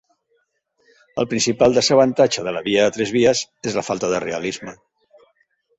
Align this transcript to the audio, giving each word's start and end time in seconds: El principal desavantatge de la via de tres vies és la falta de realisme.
El 1.23 1.27
principal 1.33 1.77
desavantatge 1.79 2.47
de 2.49 2.55
la 2.57 2.65
via 2.71 2.87
de 2.89 2.97
tres 2.97 3.15
vies 3.19 3.45
és 3.73 3.79
la 3.81 3.89
falta 3.91 4.13
de 4.15 4.25
realisme. 4.27 4.77